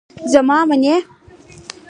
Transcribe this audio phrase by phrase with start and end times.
[0.31, 0.95] زما منی.